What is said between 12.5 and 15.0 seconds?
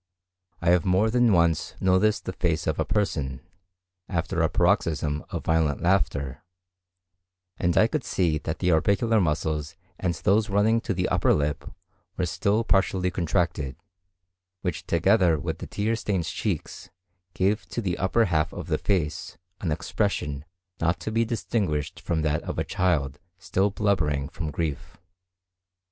partially contracted, which